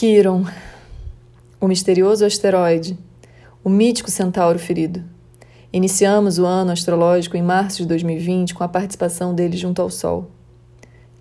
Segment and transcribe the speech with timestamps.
[0.00, 0.46] Quiron,
[1.60, 2.96] o misterioso asteroide,
[3.62, 5.04] o mítico centauro ferido.
[5.70, 10.30] Iniciamos o ano astrológico em março de 2020 com a participação dele junto ao Sol.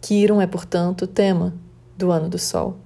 [0.00, 1.56] Quiron é, portanto, o tema
[1.96, 2.76] do ano do Sol.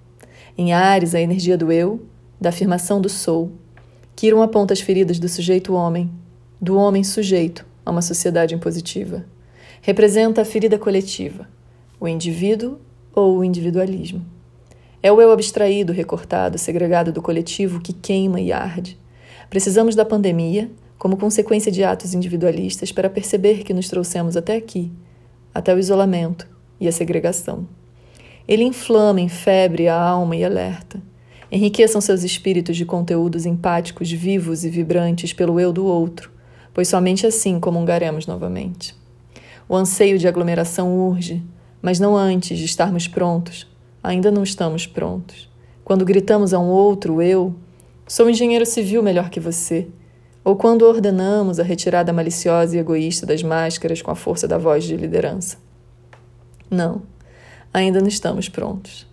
[0.57, 2.01] Em Ares, a energia do eu,
[2.41, 3.53] da afirmação do sou.
[4.17, 6.11] Quiron aponta as feridas do sujeito homem,
[6.59, 9.27] do homem sujeito a uma sociedade impositiva.
[9.83, 11.47] Representa a ferida coletiva,
[12.01, 12.79] o indivíduo
[13.15, 14.32] ou o individualismo.
[15.03, 18.97] É o eu abstraído, recortado, segregado do coletivo que queima e arde.
[19.51, 24.93] Precisamos da pandemia como consequência de atos individualistas para perceber que nos trouxemos até aqui,
[25.53, 26.47] até o isolamento
[26.79, 27.67] e a segregação.
[28.47, 31.03] Ele inflama em febre a alma e alerta.
[31.51, 36.31] Enriqueçam seus espíritos de conteúdos empáticos, vivos e vibrantes pelo eu do outro,
[36.73, 38.95] pois somente assim comungaremos novamente.
[39.69, 41.43] O anseio de aglomeração urge,
[41.83, 43.72] mas não antes de estarmos prontos
[44.03, 45.49] ainda não estamos prontos.
[45.85, 47.55] Quando gritamos a um outro eu,
[48.07, 49.87] sou engenheiro civil melhor que você.
[50.45, 54.85] Ou quando ordenamos a retirada maliciosa e egoísta das máscaras com a força da voz
[54.85, 55.57] de liderança.
[56.69, 57.03] Não,
[57.73, 59.07] ainda não estamos prontos.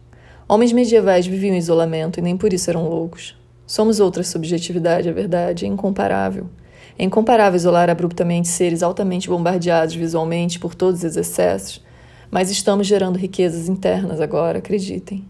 [0.47, 3.37] Homens medievais viviam em isolamento e nem por isso eram loucos.
[3.67, 6.47] Somos outra subjetividade, a verdade, é incomparável.
[6.97, 11.79] É incomparável isolar abruptamente seres altamente bombardeados visualmente por todos os excessos
[12.31, 15.25] mas estamos gerando riquezas internas agora, acreditem.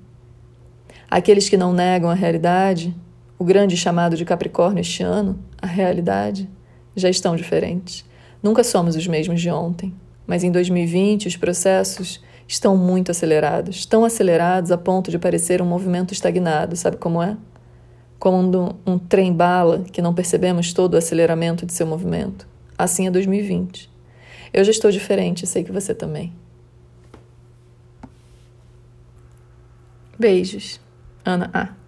[1.09, 2.95] Aqueles que não negam a realidade,
[3.38, 6.50] o grande chamado de Capricórnio este ano, a realidade,
[6.95, 8.06] já estão diferentes.
[8.44, 9.94] Nunca somos os mesmos de ontem,
[10.28, 15.66] mas em 2020 os processos estão muito acelerados, tão acelerados a ponto de parecer um
[15.66, 17.38] movimento estagnado, sabe como é?
[18.17, 22.47] Como um, um trem-bala que não percebemos todo o aceleramento de seu movimento.
[22.78, 23.89] Assim é 2020.
[24.52, 26.34] Eu já estou diferente, sei que você também.
[30.20, 30.80] Beijos.
[31.25, 31.78] Ana A.